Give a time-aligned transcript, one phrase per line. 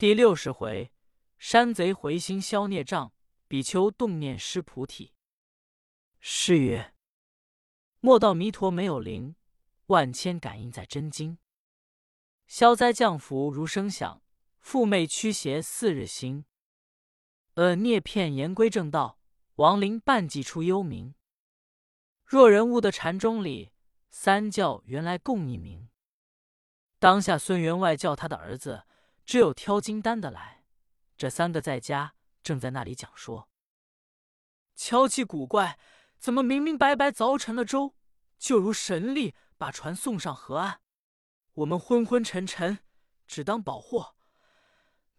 [0.00, 0.90] 第六十回，
[1.36, 3.12] 山贼回心消孽障，
[3.46, 5.12] 比丘动念失菩提。
[6.20, 6.94] 诗曰：
[8.00, 9.36] 莫道弥陀没有灵，
[9.88, 11.36] 万千感应在真经。
[12.46, 14.22] 消灾降福如声响，
[14.58, 16.46] 复媚驱邪四日兴。
[17.56, 19.20] 恶孽片言归正道，
[19.56, 21.12] 亡灵半计出幽冥。
[22.24, 23.72] 若人悟得禅宗理，
[24.08, 25.90] 三教原来共一名。
[26.98, 28.84] 当下孙员外叫他的儿子。
[29.24, 30.64] 只有挑金丹的来，
[31.16, 33.48] 这三个在家正在那里讲说，
[34.74, 35.78] 敲气古怪，
[36.18, 37.94] 怎么明明白白凿成了舟，
[38.38, 40.80] 就如神力把船送上河岸。
[41.54, 42.78] 我们昏昏沉沉，
[43.26, 44.16] 只当保货。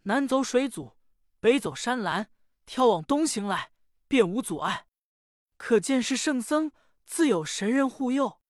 [0.03, 0.97] 南走水阻，
[1.39, 2.31] 北走山拦，
[2.65, 3.71] 挑往东行来，
[4.07, 4.87] 便无阻碍。
[5.57, 6.71] 可见是圣僧
[7.05, 8.41] 自有神人护佑。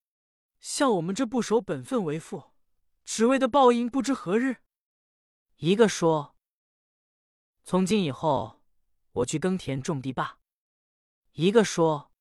[0.62, 2.54] 像我们这不守本分为父，
[3.04, 4.58] 只为的报应，不知何日。
[5.64, 6.36] 一个说
[7.64, 8.64] ：“从今以后，
[9.12, 10.40] 我去耕田种地罢。”
[11.34, 12.12] 一个说：“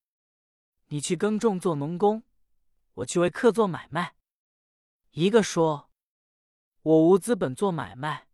[0.89, 2.23] 你去耕种做农工，
[2.93, 4.15] 我去为客做买卖。”
[5.13, 5.91] 一个说
[6.85, 8.29] ：“我无资本做买卖，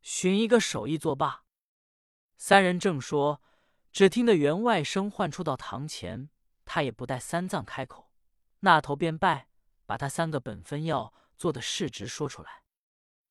[0.00, 1.44] 寻一个手艺作罢。”
[2.38, 3.42] 三人正说，
[3.92, 6.30] 只听得员外声唤出到堂前，
[6.64, 8.10] 他也不待三藏开口，
[8.60, 9.50] 那头便拜，
[9.84, 12.62] 把他三个本分要做的事直说出来。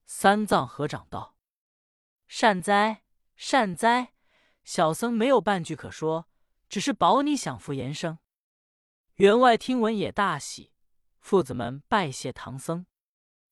[0.06, 1.36] 三藏合掌道
[2.28, 3.04] ：“善哉，
[3.36, 4.14] 善哉！
[4.64, 6.28] 小僧没有半句可说，
[6.70, 8.20] 只是保你享福延生。”
[9.16, 10.74] 员外听闻也大喜，
[11.20, 12.86] 父子们拜谢唐僧。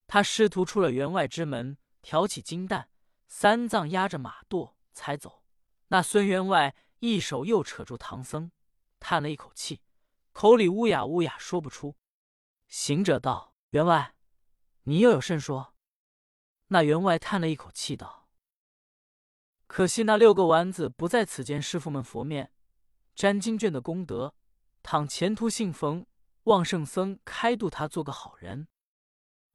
[0.07, 2.89] 他师徒出了员外之门，挑起金担，
[3.27, 5.43] 三藏压着马垛才走。
[5.87, 8.51] 那孙员外一手又扯住唐僧，
[8.99, 9.81] 叹了一口气，
[10.31, 11.95] 口里乌哑乌哑说不出。
[12.67, 14.15] 行者道：“员外，
[14.83, 15.72] 你又有甚说？”
[16.73, 18.27] 那员外叹了一口气，道
[19.67, 22.52] ：“可惜那六个丸子不在此间，师傅们佛面
[23.13, 24.33] 沾经卷的功德，
[24.81, 26.07] 倘前途幸逢，
[26.45, 28.67] 望圣僧开度他做个好人。”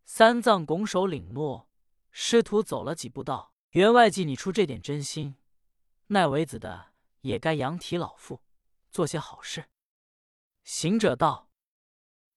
[0.06, 1.68] 三藏拱手领诺，
[2.12, 5.34] 师徒走了几步，道：“员外记你出这点真心，
[6.06, 8.44] 奈为子的也该养体老父，
[8.92, 9.64] 做些好事。”
[10.62, 11.50] 行者道：“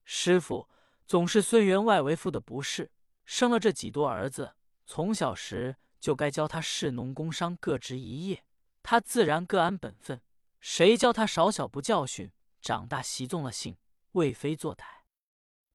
[0.03, 0.67] 师傅
[1.05, 2.91] 总是孙员外为父的不是，
[3.25, 4.55] 生了这几多儿子。”
[4.93, 8.43] 从小时就该教他士农工商各执一业，
[8.83, 10.21] 他自然各安本分。
[10.59, 13.77] 谁教他少小不教训，长大习纵了性，
[14.11, 14.83] 为非作歹。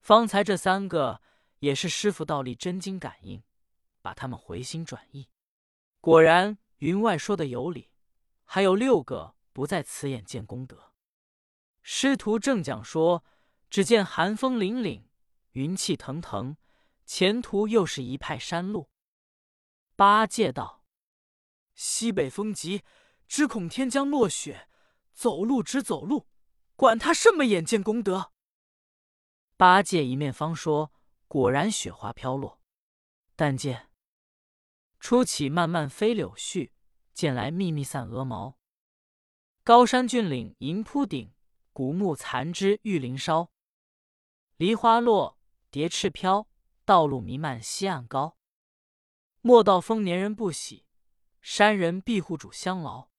[0.02, 1.22] 方才这三个
[1.60, 3.42] 也是师傅道力真经感应，
[4.02, 5.30] 把他们回心转意。
[6.02, 7.92] 果然云外说的有理，
[8.44, 10.92] 还有六个不在此眼见功德。
[11.80, 13.24] 师徒正讲说，
[13.70, 15.04] 只见寒风凛凛，
[15.52, 16.58] 云气腾腾，
[17.06, 18.90] 前途又是一派山路。
[19.96, 20.84] 八戒道
[21.74, 22.84] ：“西北风急，
[23.26, 24.68] 只恐天将落雪。
[25.14, 26.26] 走路只走路，
[26.74, 28.32] 管他什么眼见功德。”
[29.56, 30.92] 八戒一面方说，
[31.26, 32.60] 果然雪花飘落。
[33.34, 33.90] 但见
[35.00, 36.72] 初起漫漫飞柳絮，
[37.14, 38.58] 渐来密密散鹅毛。
[39.64, 41.32] 高山峻岭银铺顶，
[41.72, 43.50] 古木残枝玉林梢。
[44.58, 45.38] 梨花落，
[45.70, 46.46] 蝶翅飘，
[46.84, 48.35] 道路弥漫西岸高。
[49.46, 50.86] 莫道丰年人不喜，
[51.40, 53.10] 山人庇护主相劳。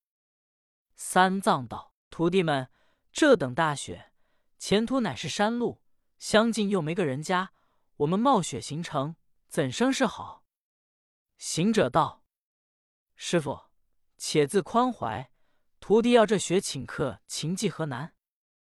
[0.94, 2.70] 三藏道：“徒弟们，
[3.14, 4.12] 这等大雪，
[4.58, 5.82] 前途乃是山路，
[6.18, 7.54] 相近又没个人家，
[7.96, 9.16] 我们冒雪行程，
[9.48, 10.44] 怎生是好？”
[11.40, 12.26] 行者道
[13.16, 13.62] ：“师傅，
[14.18, 15.32] 且自宽怀，
[15.80, 18.14] 徒弟要这雪请客，情迹何难？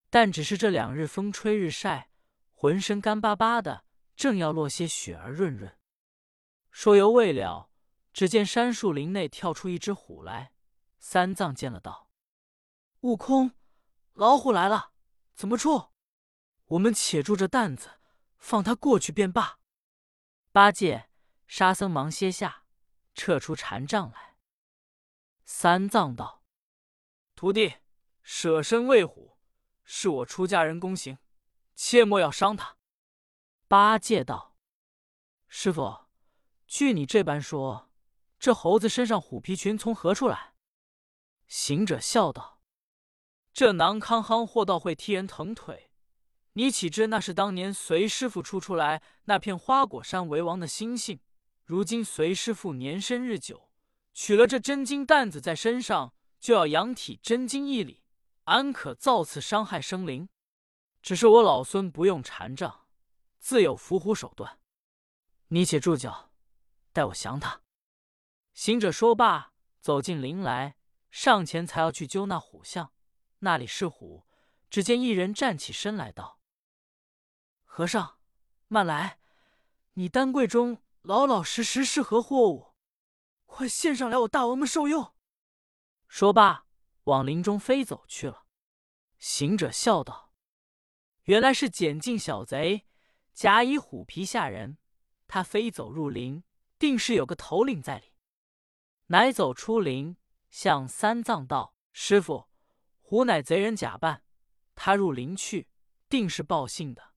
[0.08, 2.10] 但只是这两日风吹日晒，
[2.52, 3.84] 浑身干巴巴的，
[4.14, 5.76] 正要落些雪儿润润。”
[6.70, 7.70] 说犹未了，
[8.12, 10.52] 只见山树林内跳出一只虎来。
[10.98, 12.08] 三藏见了，道
[13.00, 13.52] ：“悟空，
[14.12, 14.92] 老虎来了，
[15.34, 15.90] 怎么处？
[16.66, 17.98] 我们且住这担子，
[18.36, 19.58] 放他过去便罢。”
[20.52, 21.08] 八戒、
[21.46, 22.64] 沙僧忙歇下，
[23.14, 24.36] 撤出禅杖来。
[25.44, 26.44] 三藏道
[27.34, 27.76] ：“徒弟，
[28.22, 29.38] 舍身喂虎，
[29.82, 31.18] 是我出家人功行，
[31.74, 32.76] 切莫要伤他。”
[33.66, 34.56] 八戒道
[35.48, 36.09] ：“师傅。”
[36.70, 37.90] 据你这般说，
[38.38, 40.54] 这猴子身上虎皮裙从何处来？
[41.48, 42.60] 行者笑道
[43.52, 45.90] ：“这囊康夯货道会踢人疼腿，
[46.52, 51.18] 你岂知那是当年随师傅出出来那片花果山为王的心性？
[51.64, 53.72] 如今随师傅年深日久，
[54.14, 58.04] 取了这真金担子在身上，就要养体真经义理，
[58.44, 60.28] 安可造次伤害生灵？
[61.02, 62.86] 只是我老孙不用禅杖，
[63.40, 64.60] 自有伏虎手段。
[65.48, 66.28] 你且住脚。”
[66.92, 67.62] 待我降他。
[68.52, 70.76] 行者说罢，走进林来，
[71.10, 72.92] 上前才要去揪那虎象，
[73.40, 74.26] 那里是虎。
[74.68, 76.40] 只见一人站起身来道
[77.64, 78.18] ：“和尚，
[78.68, 79.18] 慢来！
[79.94, 82.74] 你丹柜中老老实实是何货物？
[83.46, 85.12] 快献上来，我大王们受用。”
[86.06, 86.66] 说罢，
[87.04, 88.46] 往林中飞走去了。
[89.18, 90.32] 行者笑道
[91.24, 92.86] ：“原来是捡净小贼，
[93.32, 94.78] 假以虎皮吓人。
[95.26, 96.44] 他飞走入林，
[96.80, 98.16] 定是有个头领在里。”
[99.06, 100.16] 乃走出林，
[100.50, 102.48] 向三藏道：“师傅，
[103.00, 104.24] 胡乃贼人假扮。”
[104.74, 105.68] 他入林去，
[106.08, 107.12] 定是报信的。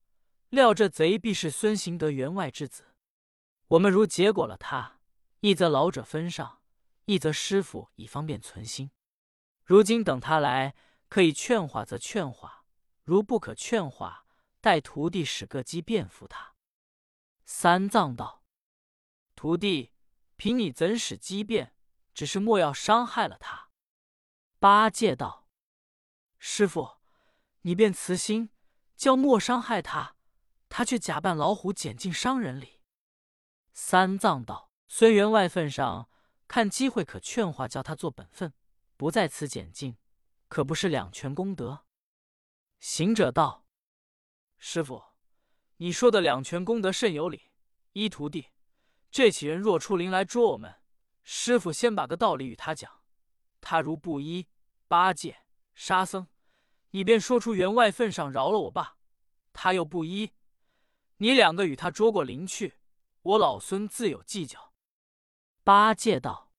[0.50, 2.94] 料这贼必是孙行德员外之子。
[3.68, 5.00] 我们如结果了他，
[5.40, 6.60] 一则老者分上，
[7.06, 8.90] 一则师傅以方便存心。
[9.64, 10.74] 如今等他来，
[11.08, 12.64] 可以劝化则劝化；
[13.02, 14.26] 如不可劝化，
[14.60, 16.54] 待徒弟使个机便服他。
[17.46, 18.42] 三藏道
[19.44, 19.92] ：“徒弟，
[20.36, 21.76] 凭你怎使机变？
[22.14, 23.68] 只是莫要伤害了他。”
[24.58, 25.50] 八戒道
[26.40, 26.96] ：“师傅。”
[27.60, 28.48] 你便慈心，
[28.96, 30.16] 叫莫伤害他，
[30.70, 32.80] 他却假扮老虎，捡进商人里。
[33.74, 36.08] 三藏道：“虽员外份上，
[36.48, 38.54] 看机会可劝化，叫他做本分，
[38.96, 39.98] 不在此捡进，
[40.48, 41.84] 可不是两全功德？”
[42.80, 43.66] 行者道
[44.56, 45.02] ：“师傅，
[45.76, 47.50] 你说的两全功德甚有理。
[47.92, 48.48] 依徒弟，
[49.14, 50.74] 这起人若出林来捉我们，
[51.22, 53.00] 师傅先把个道理与他讲，
[53.60, 54.48] 他如不依，
[54.88, 56.26] 八戒、沙僧。”
[56.90, 58.96] 你便说出员外份上饶了我罢，
[59.52, 60.32] 他又不依，
[61.18, 62.80] 你两个与他捉过灵去，
[63.22, 64.72] 我老孙自有计较。
[65.62, 66.50] 八戒道：“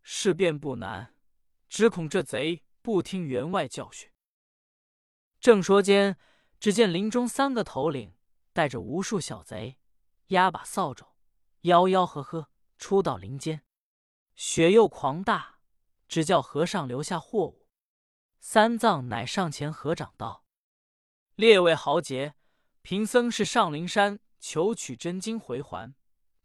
[0.00, 1.16] 事便不难，
[1.68, 4.08] 只恐这贼不听员外教训。”
[5.40, 6.16] 正说间，
[6.60, 8.14] 只见林中三个头领
[8.52, 9.80] 带着无数小贼，
[10.28, 11.13] 压把扫帚，
[11.64, 13.64] 吆吆喝喝出到林间。
[14.34, 15.60] 雪又狂大，
[16.08, 17.66] 只叫和尚留下货物。
[18.38, 20.44] 三藏乃上前合掌道
[21.36, 22.34] ：“列位豪杰，
[22.82, 25.94] 贫僧是上灵山求取真经回还。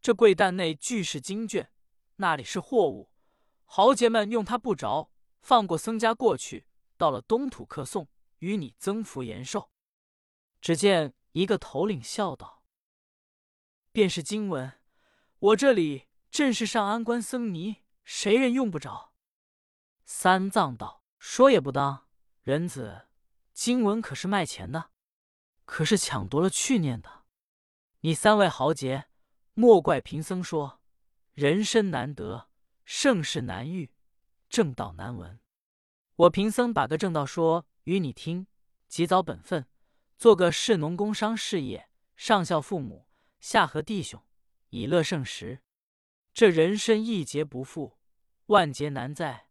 [0.02, 1.74] 这柜担内俱是经卷，
[2.16, 3.12] 那里是货物？
[3.66, 5.12] 豪杰们用它不着，
[5.42, 6.66] 放过僧家过去。
[6.96, 8.08] 到了东土客送，
[8.38, 9.70] 与你增福延寿。”
[10.62, 12.64] 只见一个头领笑道
[13.92, 14.79] ：“便是经文，
[15.40, 19.14] 我这里正是上安关僧尼，谁人用不着？”
[20.06, 21.00] 三藏道。
[21.20, 22.08] 说也不当，
[22.44, 23.10] 人子
[23.54, 24.92] 经文可是卖钱的，
[25.66, 27.26] 可是抢夺了去念的。
[28.00, 29.10] 你三位豪杰，
[29.54, 30.82] 莫怪贫僧说，
[31.34, 32.50] 人生难得，
[32.86, 33.92] 盛世难遇，
[34.50, 35.42] 正道难闻。
[36.16, 38.48] 我贫僧把个正道说与你听，
[38.88, 39.68] 及早本分，
[40.18, 43.10] 做个士农工商事业，上孝父母，
[43.42, 44.24] 下和弟兄，
[44.70, 45.62] 以乐盛时。
[46.34, 47.98] 这人生一劫不复，
[48.48, 49.50] 万劫难在。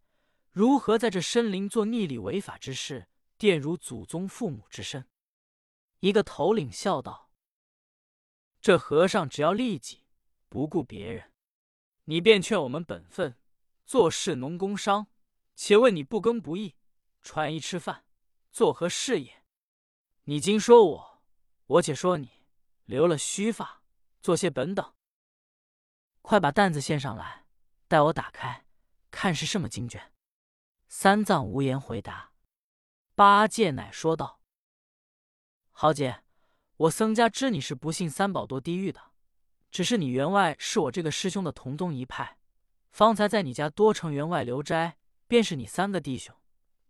[0.50, 5.08] 如何在这深林做逆理违法之事，玷辱祖宗父母之身？
[6.00, 7.30] 一个头领笑道
[8.60, 10.06] ：“这和尚只要利己，
[10.48, 11.32] 不顾别人。
[12.04, 13.36] 你便劝我们本分，
[13.84, 15.08] 做事农工商。
[15.54, 16.76] 且问你不耕不义，
[17.20, 18.04] 穿衣吃饭，
[18.52, 19.44] 作何事业？
[20.24, 21.22] 你今说我，
[21.66, 22.30] 我且说你，
[22.84, 23.82] 留了须发，
[24.22, 24.94] 做些本等。
[26.28, 27.46] 快把担子献上来，
[27.88, 28.66] 待我打开，
[29.10, 30.12] 看是什么经卷。”
[30.86, 32.32] 三藏无言回答，
[33.14, 34.38] 八戒乃说道
[35.72, 36.22] ：“豪杰，
[36.76, 39.00] 我僧家知你是不信三宝堕地狱的，
[39.70, 42.36] 只是你员外是我这个师兄的同宗一派，
[42.90, 46.36] 方才在你家多承员外留斋，便是你三个弟兄，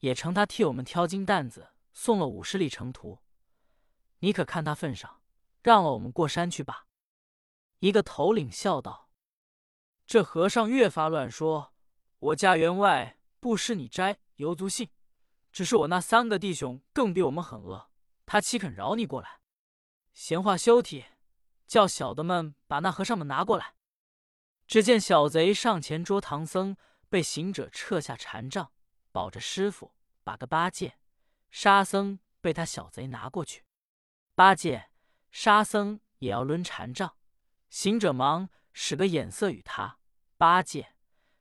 [0.01, 3.21] 也承他替我们挑金担子，送了五十里程途。
[4.19, 5.23] 你可看他份上，
[5.63, 6.89] 让了我们过山去吧。”
[7.79, 9.08] 一个头领笑道
[10.09, 11.73] ：“这和尚越发乱说，
[12.19, 14.91] 我家员外。”不施你斋，犹足信。
[15.53, 17.89] 只是我那三个弟兄更比我们狠恶，
[18.27, 19.41] 他岂肯饶你过来？
[20.13, 21.05] 闲话休提，
[21.65, 23.77] 叫小的们把那和尚们拿过来。
[24.67, 26.77] 只见小贼上前捉唐僧，
[27.09, 28.73] 被行者撤下禅杖，
[29.13, 30.99] 保着师傅，把个八戒、
[31.53, 33.65] 沙僧被他小贼拿过去。
[34.35, 34.91] 八戒、
[35.31, 37.17] 沙僧也要抡禅杖，
[37.71, 39.98] 行者忙使个眼色与他。
[40.39, 40.95] 八戒、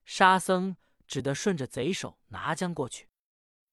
[0.03, 0.75] 沙僧。
[1.09, 3.07] 只得顺着贼手拿将过去，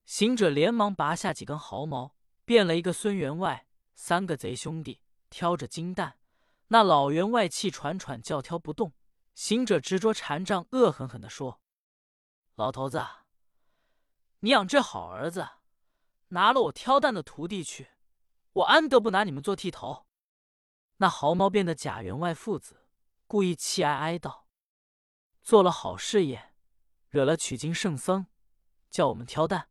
[0.04, 2.14] 行者连忙拔下几根毫毛，
[2.44, 3.66] 变了一个孙员外。
[3.96, 5.00] 三个贼兄弟
[5.30, 6.16] 挑着金蛋，
[6.68, 8.92] 那老员外气喘喘叫挑不动。
[9.34, 11.60] 行者执着禅杖，恶狠狠地说
[12.54, 13.04] ：“老头子，
[14.38, 15.48] 你养这好儿子，
[16.28, 17.88] 拿了我挑担的徒弟去，
[18.52, 20.06] 我安得不拿你们做剃头？”
[20.98, 22.86] 那毫毛变的贾员外父子
[23.26, 24.43] 故意气哀哀道
[25.44, 26.54] ：“做了好事业，
[27.10, 28.26] 惹了取经圣僧，
[28.90, 29.68] 叫我们挑担。”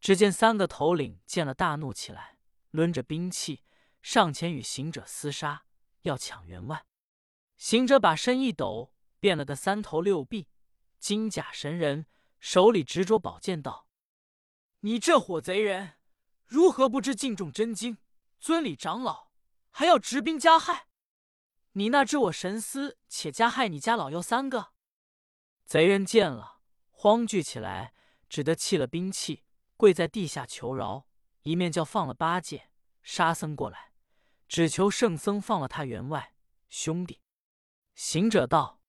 [0.00, 2.38] 只见三个头领见了，大怒起来，
[2.72, 3.62] 抡着兵器
[4.02, 5.64] 上前与行者厮杀，
[6.00, 6.84] 要抢员外。
[7.56, 10.48] 行者把身一抖，变了个三头六臂，
[10.98, 12.06] 金甲神人，
[12.40, 13.86] 手里执着宝剑，道
[14.80, 15.92] ：“你这伙贼人，
[16.44, 17.98] 如何不知敬重真经，
[18.40, 19.28] 尊礼长老，
[19.70, 20.88] 还要执兵加害？
[21.74, 24.71] 你那知我神思，且加害你家老幼三个？”
[25.64, 27.94] 贼人见了，慌惧起来，
[28.28, 29.44] 只得弃了兵器，
[29.76, 31.06] 跪在地下求饶，
[31.42, 32.70] 一面叫放了八戒、
[33.02, 33.92] 沙僧过来，
[34.46, 36.34] 只求圣僧放了他员外
[36.68, 37.20] 兄弟。
[37.94, 38.80] 行者道：“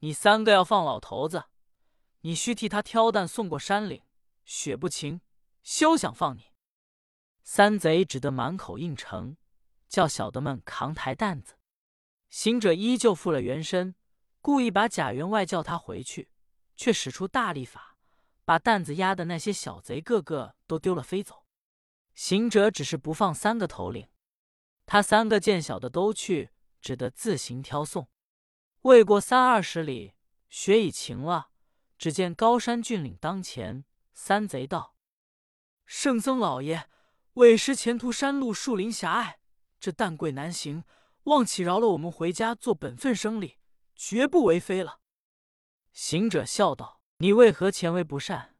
[0.00, 1.44] 你三个要放老头子，
[2.20, 4.02] 你须替他挑担送过山岭，
[4.44, 5.20] 雪不晴，
[5.62, 6.52] 休想放你。”
[7.42, 9.36] 三贼只得满口应承，
[9.88, 11.58] 叫小的们扛抬担子。
[12.28, 13.94] 行者依旧复了原身。
[14.46, 16.30] 故意把贾员外叫他回去，
[16.76, 17.96] 却使出大力法，
[18.44, 21.46] 把担子压的那些小贼个个都丢了飞走。
[22.14, 24.06] 行者只是不放三个头领，
[24.84, 26.50] 他三个见小的都去，
[26.80, 28.08] 只得自行挑送。
[28.82, 30.14] 未过三二十里，
[30.48, 31.48] 雪已晴了。
[31.98, 33.84] 只见高山峻岭当前，
[34.14, 34.94] 三贼道
[35.86, 36.88] ：“圣僧老爷，
[37.32, 39.40] 委实前途山路树林狭隘，
[39.80, 40.84] 这担贵难行，
[41.24, 43.56] 望乞饶了我们回家做本分生理。”
[43.96, 45.00] 绝不为非了。
[45.92, 48.56] 行者笑道：“你为何前为不善，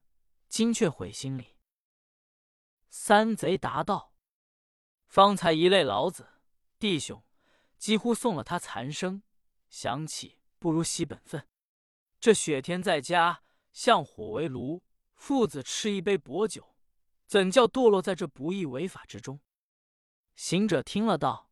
[0.49, 1.57] 今却悔心里？”
[2.89, 4.15] 三贼答道
[5.07, 6.41] ：“方才一累老子
[6.79, 7.23] 弟兄，
[7.77, 9.23] 几乎送了他残生，
[9.69, 11.47] 想起不如惜本分。
[12.19, 14.83] 这雪天在家，向火为炉，
[15.15, 16.75] 父子吃一杯薄酒，
[17.27, 19.41] 怎叫堕落在这不义违法之中？”
[20.35, 21.51] 行者听了道：“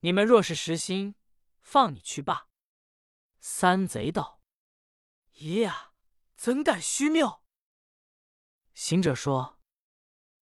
[0.00, 1.16] 你们若是实心，
[1.60, 2.48] 放你去罢。”
[3.46, 4.40] 三贼道
[5.36, 5.92] ：“爷呀，
[6.34, 7.42] 怎敢虚谬？”
[8.72, 9.60] 行者说：“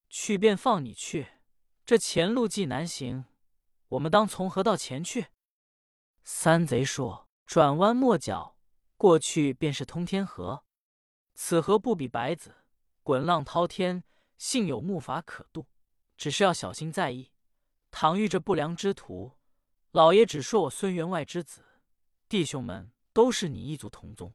[0.09, 1.41] 去便放你去，
[1.85, 3.25] 这前路既难行，
[3.89, 5.27] 我们当从何道前去？”
[6.23, 8.57] 三贼说：“转弯抹角
[8.97, 10.65] 过去，便是通天河。
[11.35, 12.55] 此河不比白子，
[13.03, 14.05] 滚浪滔天，
[14.39, 15.67] 幸有木筏可渡。
[16.17, 17.33] 只是要小心在意，
[17.91, 19.41] 倘遇着不良之徒，
[19.91, 21.67] 老爷只说我孙员外之子。”
[22.29, 24.35] 弟兄们都是你一族同宗。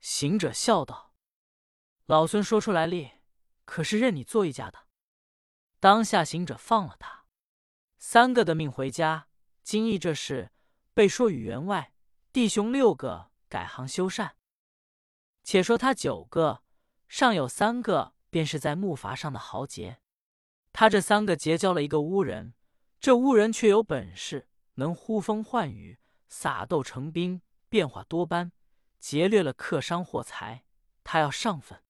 [0.00, 1.14] 行者笑道
[2.06, 3.10] ：“老孙说出来历，
[3.64, 4.86] 可是认你做一家的。”
[5.80, 7.26] 当下行者放了他，
[7.98, 9.28] 三个的命回家。
[9.62, 10.52] 今义这事
[10.92, 11.94] 被说与员外
[12.32, 14.32] 弟兄六个改行修缮。
[15.42, 16.62] 且说他九个，
[17.08, 20.00] 尚有三个便是在木筏上的豪杰。
[20.72, 22.54] 他这三个结交了一个巫人，
[23.00, 25.98] 这巫人却有本事，能呼风唤雨。
[26.28, 27.40] 撒豆成兵，
[27.74, 28.52] 变化多般，
[29.00, 30.64] 劫掠了客商货财。
[31.02, 31.82] 他要上坟。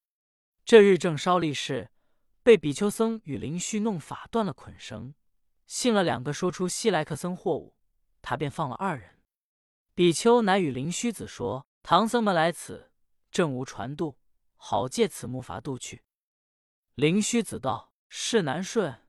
[0.65, 1.91] 这日正烧立事，
[2.43, 5.15] 被比丘僧与灵虚弄法断了捆绳，
[5.67, 7.77] 信了两个说出西来客僧货物，
[8.23, 9.21] 他便放了二人。
[9.95, 12.91] 比丘乃与灵虚子说：“唐僧们来此，
[13.31, 14.19] 正无船渡，
[14.57, 16.03] 好借此木筏渡去。”
[16.97, 19.07] 灵虚子道：“事难顺，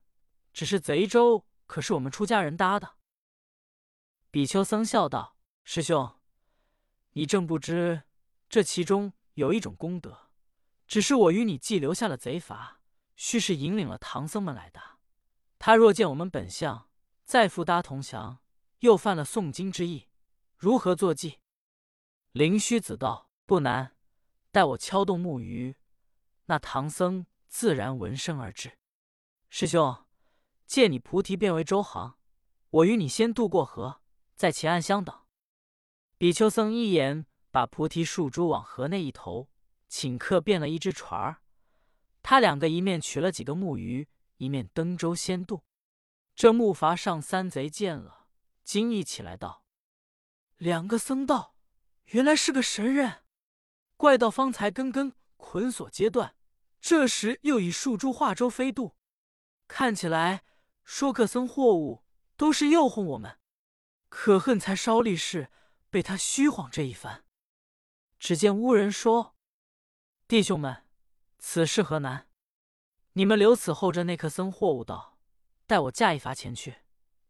[0.52, 2.98] 只是贼舟，可是我们出家人搭的。”
[4.30, 6.20] 比丘僧笑道：“师兄，
[7.18, 8.04] 你正不知
[8.50, 10.30] 这其中有一种功德，
[10.86, 12.82] 只是我与你既留下了贼法，
[13.16, 14.82] 须是引领了唐僧们来的。
[15.58, 16.90] 他若见我们本相，
[17.24, 18.40] 再复搭同降，
[18.80, 20.10] 又犯了诵经之意，
[20.58, 21.40] 如何作计？”
[22.34, 23.96] 灵虚子道：“不难，
[24.52, 25.78] 待我敲动木鱼，
[26.48, 28.78] 那唐僧自然闻声而至。
[29.50, 30.06] 师兄，
[30.66, 32.18] 借你菩提变为周行，
[32.72, 34.02] 我与你先渡过河。”
[34.36, 35.25] 在前岸相等。
[36.18, 39.50] 比丘僧一言，把菩提树珠往河内一投，
[39.90, 41.42] 顷刻变了一只船儿。
[42.24, 44.08] 他两个一面取了几个木鱼，
[44.38, 45.64] 一面登舟先渡。
[46.34, 48.28] 这木筏上三贼见了，
[48.64, 49.66] 惊异起来，道
[50.58, 51.56] ：“两个僧道，
[52.06, 53.24] 原来是个神人！
[53.98, 56.36] 怪道方才根根捆锁截断，
[56.80, 58.96] 这时又以树珠化舟飞渡，
[59.68, 60.44] 看起来
[60.84, 62.04] 说客僧货物
[62.38, 63.38] 都是诱哄我们。”
[64.08, 65.52] 可恨才稍立事，
[65.96, 67.24] 被他虚晃这一番。
[68.20, 69.38] 只见巫人说
[70.28, 70.84] ：“弟兄们，
[71.38, 72.28] 此事何难？
[73.14, 75.18] 你们留此候着那颗僧货物道，
[75.66, 76.80] 待我驾一筏前去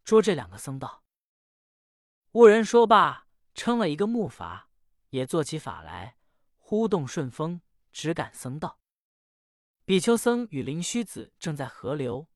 [0.03, 1.03] 捉这两个僧道。”
[2.33, 4.63] 巫人说罢，撑了一个木筏，
[5.11, 6.17] 也做起法来，
[6.57, 8.79] 忽动顺风，直赶僧道。
[9.85, 12.27] 比丘僧与灵虚子正在河流，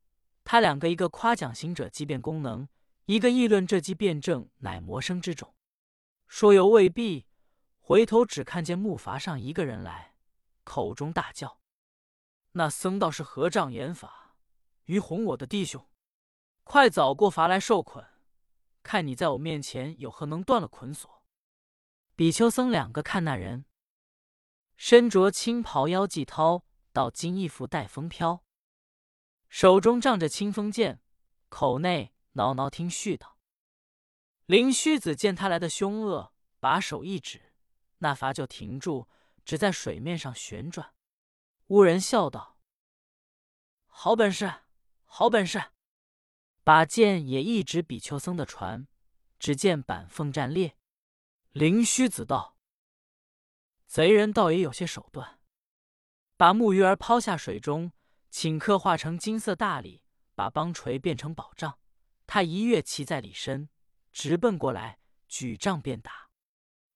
[0.43, 2.69] 他两个一个夸奖行者机变功能。
[3.05, 5.55] 一个议论这机辩证乃魔生之种，
[6.29, 7.27] 说犹未必。
[7.81, 10.13] 回头只看见木筏上一个人来，
[10.63, 11.59] 口中大叫
[12.53, 14.35] ：“那僧道是合障眼法，
[14.85, 15.89] 于哄我的弟兄，
[16.63, 18.05] 快早过筏来受捆！
[18.83, 21.23] 看你在我面前有何能断了捆锁？”
[22.15, 23.65] 比丘僧两个看那人，
[24.77, 26.61] 身着青袍腰系绦，
[26.93, 28.43] 到金衣服带风飘，
[29.47, 31.01] 手中仗着清风剑，
[31.49, 33.38] 口内挠挠听絮叨。
[34.49, 37.53] 灵虚子见他来的凶恶，把手一指，
[37.99, 39.07] 那筏就停住，
[39.45, 40.95] 只在水面上旋转。
[41.67, 42.57] 乌人笑道
[43.85, 44.51] ：“好本事，
[45.05, 45.65] 好本事！”
[46.65, 48.87] 把剑也一指比丘僧的船，
[49.37, 50.75] 只见板缝战裂。
[51.51, 52.57] 灵虚子道
[53.85, 55.39] ：“贼人倒也有些手段，
[56.37, 57.91] 把木鱼儿抛下水中，
[58.31, 60.01] 顷刻化成金色大鲤，
[60.33, 61.77] 把帮锤变成宝杖。
[62.25, 63.69] 他一跃骑在里身，
[64.11, 66.29] 直奔过来，举杖便打。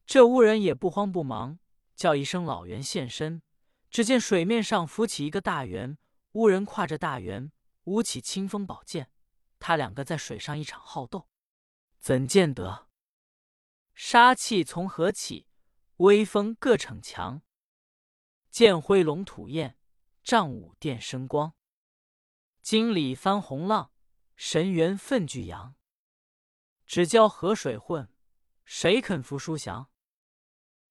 [0.05, 1.59] 这乌人也不慌不忙，
[1.95, 3.41] 叫一声老猿现身。
[3.89, 5.97] 只见水面上浮起一个大圆，
[6.31, 7.51] 乌人挎着大圆，
[7.83, 9.11] 舞起清风宝剑。
[9.59, 11.29] 他两个在水上一场好斗，
[11.99, 12.89] 怎见得？
[13.93, 15.47] 杀气从何起？
[15.97, 17.43] 威风各逞强。
[18.49, 19.77] 剑挥龙吐焰，
[20.23, 21.53] 仗舞电生光。
[22.61, 23.91] 金里翻红浪，
[24.35, 25.75] 神元奋巨扬。
[26.85, 28.07] 只教河水混，
[28.65, 29.89] 谁肯服输降？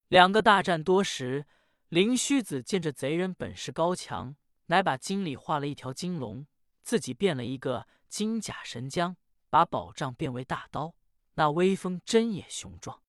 [0.08, 1.46] 两个大战多时，
[1.88, 6.46] 灵虚子见这贼人本事高强，乃把金里画了一条金龙，
[6.82, 9.16] 自己变了一个金甲神将，
[9.48, 10.94] 把宝杖变为大刀。
[11.34, 13.02] 那威风真也雄壮，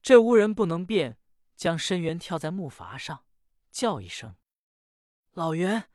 [0.00, 1.18] 这乌人不能变，
[1.56, 3.26] 将深渊跳在木筏上，
[3.70, 4.36] 叫一声
[5.32, 5.90] ：“老袁，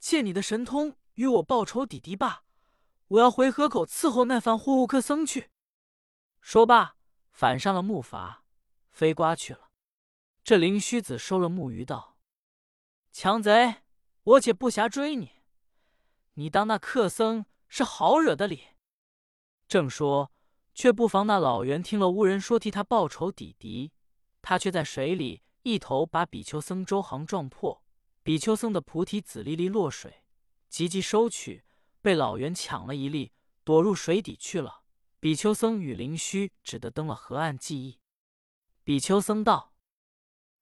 [0.00, 2.42] 借你的神通与我报仇抵敌吧！
[3.06, 5.50] 我要回河口伺候那番货物客僧去。”
[6.44, 6.98] 说罢，
[7.32, 8.40] 反上了木筏，
[8.90, 9.70] 飞刮去了。
[10.42, 12.18] 这灵虚子收了木鱼，道
[13.10, 13.76] ：“强贼，
[14.24, 15.42] 我且不暇追你，
[16.34, 18.64] 你当那客僧是好惹的哩？”
[19.66, 20.30] 正说。
[20.74, 23.92] 却不妨那老袁听了乌人说替他报仇抵敌，
[24.42, 27.82] 他却在水里一头把比丘僧周行撞破，
[28.24, 30.24] 比丘僧的菩提子粒粒落水，
[30.68, 31.64] 急急收取，
[32.02, 34.82] 被老袁抢了一粒，躲入水底去了。
[35.24, 37.98] 比丘僧与灵虚只得登了河岸记忆。
[38.82, 39.72] 比丘僧道：“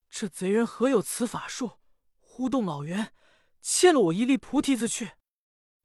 [0.09, 1.81] 这贼人何有此法术？
[2.21, 3.13] 忽动老袁，
[3.61, 5.15] 欠了我一粒菩提子去。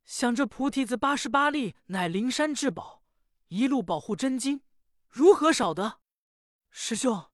[0.06, 3.04] 想这菩提子八十八粒，乃灵山至宝。”
[3.50, 4.62] 一路保护真经，
[5.10, 6.00] 如何少得？
[6.70, 7.32] 师兄，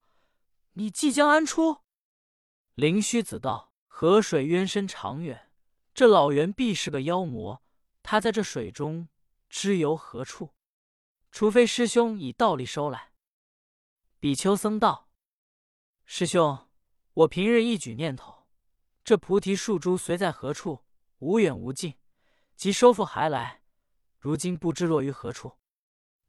[0.72, 1.82] 你即将安出？
[2.72, 5.52] 灵虚子道：“河水渊深长远，
[5.92, 7.62] 这老猿必是个妖魔。
[8.02, 9.10] 他在这水中，
[9.50, 10.54] 知游何处？
[11.34, 13.10] 除非师兄以道力收来。”
[14.20, 15.10] 比丘僧道
[16.06, 16.68] ：“师兄，
[17.12, 18.46] 我平日一举念头，
[19.02, 20.84] 这菩提树株随在何处，
[21.18, 21.98] 无远无近，
[22.54, 23.62] 即收复还来。
[24.16, 25.58] 如今不知落于何处。”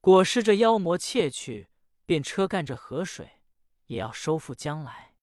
[0.02, 1.70] 果是这妖魔窃去，
[2.08, 3.44] 便车干着河水，
[3.86, 5.15] 也要收复将来。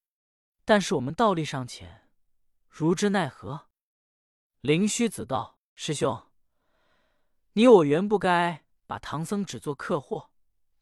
[0.64, 2.09] 但是我们道力尚浅，
[2.68, 3.68] 如之奈何？
[4.61, 6.31] 灵虚子道：“师兄，
[7.55, 10.31] 你我原不该把唐僧只做客货，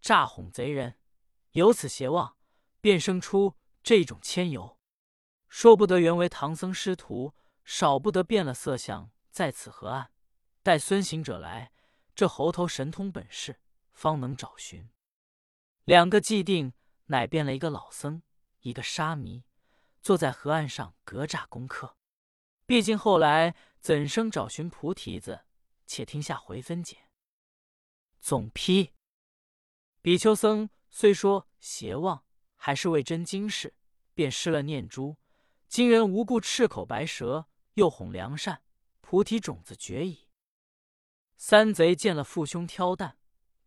[0.01, 0.99] 诈哄贼人，
[1.53, 2.37] 由此邪妄，
[2.81, 4.79] 便生出这种牵由。
[5.49, 7.35] 说不得原为唐僧师徒，
[7.65, 10.11] 少不得变了色相，在此河岸，
[10.63, 11.73] 待孙行者来，
[12.15, 13.61] 这猴头神通本事。”
[13.93, 14.89] 方能找寻
[15.85, 16.73] 两个既定，
[17.07, 18.23] 乃变了一个老僧，
[18.61, 19.45] 一个沙弥，
[20.01, 21.99] 坐在河岸上隔栅功课。
[22.65, 25.45] 毕竟后来怎生找寻菩提子？
[25.87, 27.10] 且听下回分解。
[28.21, 28.93] 总批：
[30.03, 33.75] 比丘僧虽说邪妄，还是为真经事，
[34.15, 35.17] 便失了念珠。
[35.69, 38.63] 今人无故赤口白舌，又哄良善，
[39.01, 40.29] 菩提种子绝矣。
[41.37, 43.17] 三贼见了父兄挑担。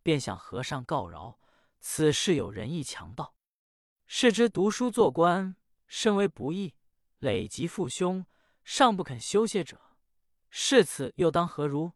[0.04, 1.38] 便向和尚告饶，
[1.80, 3.34] 此事有仁义强盗，
[4.06, 6.74] 是之读书做官身为不义，
[7.20, 8.26] 累及父兄，
[8.64, 9.96] 尚不肯修谢者，
[10.50, 11.92] 是此又当何如？